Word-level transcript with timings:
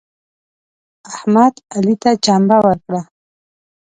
احمد 1.11 1.53
علي 1.75 1.95
ته 2.01 2.11
چمبه 2.25 2.57
ورکړه. 2.65 3.01